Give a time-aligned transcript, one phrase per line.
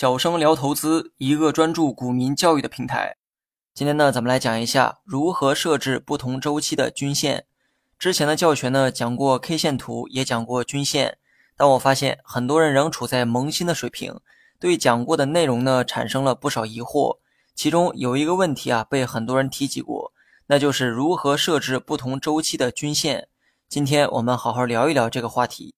[0.00, 3.16] 小生聊投资，一个专注股民教育的平台。
[3.74, 7.46] 今天呢，咱们来讲一下如何设置不同周期的均线。
[7.98, 11.18] 之前的教学呢，讲过 K 线图，也讲过均线，
[11.56, 14.20] 但我发现很多人仍处在萌新的水平，
[14.60, 17.18] 对讲过的内容呢，产生了不少疑惑。
[17.56, 20.12] 其中有一个问题啊，被很多人提及过，
[20.46, 23.26] 那就是如何设置不同周期的均线。
[23.68, 25.74] 今天我们好好聊一聊这个话题。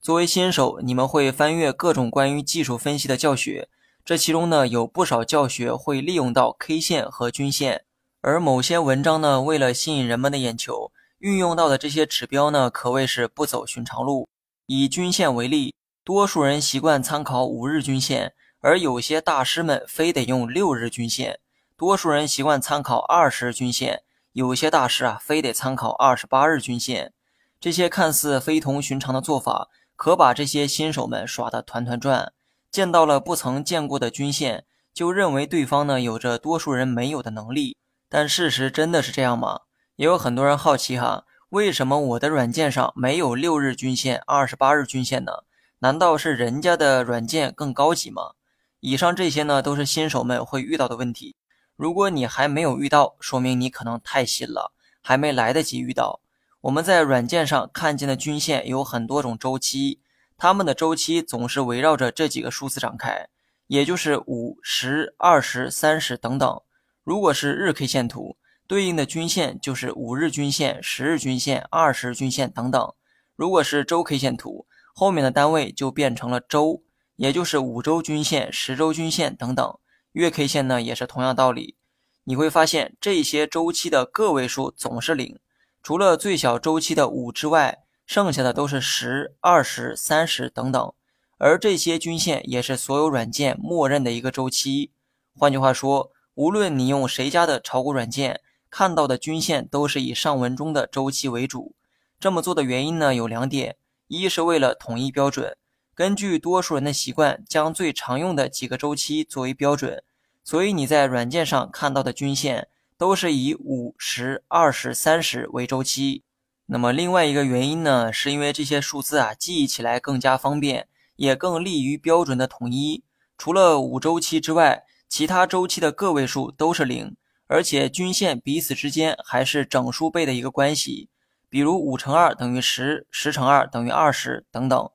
[0.00, 3.68] 作为新手，你们会翻阅各种关于技术分析的教学，
[4.04, 7.84] 这其中呢有不少教学会利用到 K 线和均线，
[8.20, 14.28] 而某些文章呢为了吸引人们的眼球，运用到的这些指标呢可谓是不走寻常路。
[14.66, 21.40] 以均线为例，多数人习惯参考五日均线，而有些大师们非得用六日均线；
[21.76, 27.12] 多数人习惯参考二十日均线，有些大师啊非得参考二十八日均线。
[27.58, 29.68] 这些看似非同寻常的做法。
[29.96, 32.32] 可把这些新手们耍得团团转，
[32.70, 37.76] 见到了不曾见过的均线，就认为对方呢有着多数人没有的能力。
[38.08, 39.62] 但事实真的是这样吗？
[39.96, 45.32] 也有很多人好奇哈，为什么我的软件上没有六日均线、二十八日均线呢？
[45.78, 48.32] 难道是人家的软件更高级吗？
[48.80, 51.34] 以上这些呢都是新手们会遇到的问题。
[51.74, 54.72] 如果你还没有遇到，说明你可能太新了，
[55.02, 56.20] 还没来得及遇到。
[56.66, 60.00] 我们在软件上看见的均线有很多种周期，
[60.36, 63.28] 它们的周期总是围绕着这几个数字展开，
[63.68, 66.60] 也就是五、十、二十、三十等等。
[67.04, 72.92] 如果是日 K 线图，对应的均线就是五日均线、十日均线、二十均线等等。
[73.36, 76.82] 如果是周 K 线图，后面的单位就变成了周，
[77.14, 79.78] 也就是五周均线、十周均线等等。
[80.10, 81.76] 月 K 线呢也是同样道理，
[82.24, 85.38] 你会发现这些周期的个位数总是零。
[85.86, 90.92] 除了最小周期的五之外，剩下的都是十、二十、三十等等，
[91.38, 94.90] 而这些均线也是所有软件默认的一个周期。
[95.36, 101.76] 换句话说，无论你用谁家的炒股软件，看到的均线都是以上文中的周期为主。
[102.18, 103.76] 这么做的原因呢有两点：
[104.08, 105.56] 一是为了统一标准，
[105.94, 110.02] 根据多数人的习惯，将最常用的几个周期作为标准，
[110.42, 112.66] 所以你在软件上看到的均线。
[112.98, 116.24] 都是以五十、二十、三十为周期。
[116.66, 123.04] 那么另外一个原因呢，是因为这些数字啊记忆起来更加方便，也更利于标准的统一。
[123.38, 131.10] 除了五周期之外，其他周期的个位数都是零，而且均线彼此之间还是整数倍的一个关系。
[131.48, 134.90] 比如五乘二等于十，十乘二等于二十等等。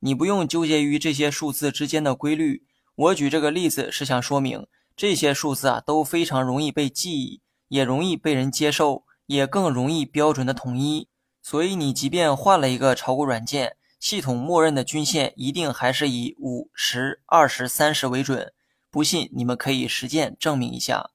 [0.00, 2.66] 你不用纠结于这些数字之间的规律。
[2.94, 7.40] 我举这个例子是想说明，这些数字啊都非常容易被记忆。
[7.68, 11.08] 也容易被人接受，也更容易标准的统一。
[11.42, 18.52] 所以你即便换了一个炒股软件，系统默认的均线一定还是以五十、二十、三十为准。
[18.90, 21.10] 不信，你们可以实践证明一下。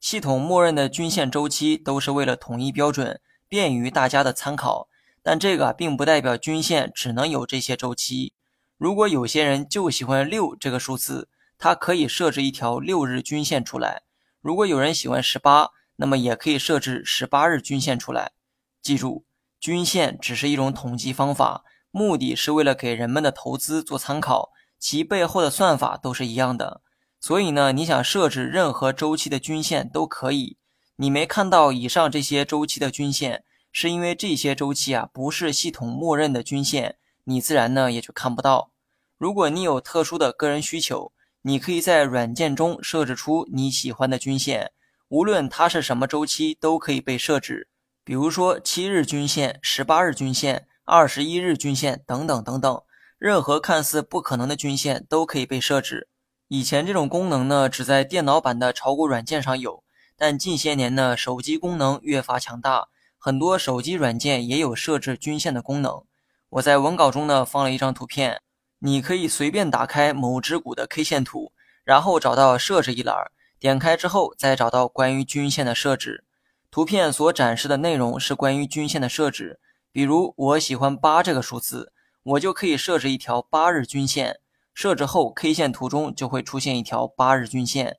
[0.00, 4.88] 系统默认的均线周期都是为了统一标准，便于大家的参考。
[5.22, 8.32] 但这个并不代表均线只能有这些周期。
[8.78, 11.28] 如果有些人就喜欢六这个数字，
[11.58, 14.02] 他可以设置一条六日均线出来。
[14.40, 15.68] 如果有人喜欢十八，
[16.00, 18.32] 那么也可以设置十八日均线出来。
[18.80, 19.26] 记住，
[19.60, 26.80] 均线只是一种统计方法，目的是为了给人们的投资做参考，其背后的算法都是一样的。
[27.20, 30.56] 所以呢，你想设置任何周期的均线都可以。
[30.96, 38.70] 你没看到以上这些周期的均线，是因为这些周期啊不是系统默认的均线，你自然呢也就看不到。
[39.18, 41.12] 如果你有特殊的个人需求，
[41.42, 44.72] 你可以在软件中设置出你喜欢的均线。
[45.10, 47.66] 无论它是什么周期，都可以被设置。
[48.04, 52.82] 比如说七日均线、十八日均线、二十一日均线等等等等，
[53.18, 56.06] 任何看似不可能的均线都可以被设置。
[56.46, 59.82] 以前这种功能呢，只在电脑版的炒股软件上有，
[60.16, 62.86] 但近些年呢，手机功能越发强大，
[63.18, 66.04] 很多手机软件也有设置均线的功能。
[66.50, 68.42] 我在文稿中呢放了一张图片，
[68.78, 71.52] 你可以随便打开某只股的 K 线图，
[71.82, 73.16] 然后找到设置一栏。
[73.60, 76.24] 点开之后，再找到关于均线的设置。
[76.70, 79.60] 图片所展示的内容是关于均线的设置。
[79.92, 81.92] 比如，我喜欢八这个数字，
[82.22, 84.40] 我就可以设置一条八日均线。
[84.72, 87.98] 设置后，K 线图中就会出现一条八日均线。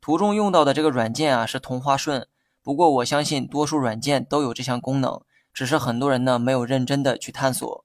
[0.00, 2.28] 图中用到的这个软件啊是同花顺，
[2.62, 5.20] 不过我相信多数软件都有这项功能，
[5.52, 7.84] 只是很多人呢没有认真的去探索。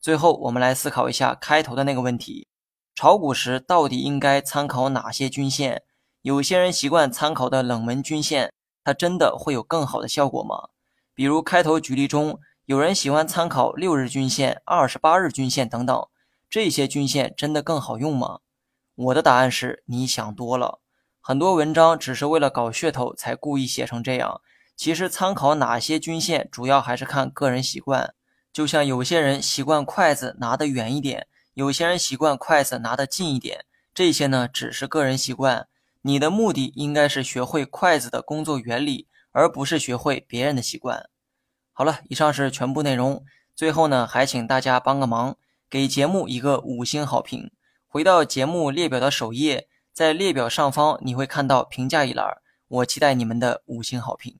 [0.00, 2.48] 最后，我们来思考一下开头的那个问题：
[2.96, 5.83] 炒股时到底应该参考哪些均线？
[6.24, 8.50] 有些人习惯参考的冷门均线，
[8.82, 10.70] 它真的会有更好的效果吗？
[11.14, 16.08] 比如开头举例中，有人喜欢参考六日均线、二十八日均线等等，
[16.48, 18.38] 这些均线真的更好用吗？
[18.94, 20.80] 我的答案是你想多了。
[21.20, 24.40] 很多文章只是为了搞噱头才故意写成这样。
[24.74, 28.14] 其实参考哪些均线，主要还是看个人习惯。
[28.50, 35.68] 就像有些人习惯筷子拿得远一点，有些人习惯筷子拿得近一点，这些呢只是个人习惯。
[36.06, 41.08] 你的目的应该是学会筷子的工作原理，而不是学会别人的习惯。
[41.72, 43.24] 好了，以上是全部内容。
[43.56, 45.38] 最后呢，还请大家帮个忙，
[45.70, 47.50] 给节目一个五星好评。
[47.86, 52.36] 回到节目列表的首页，在列表上方你会看到评价一栏，
[52.68, 54.38] 我期待你们的五星好评。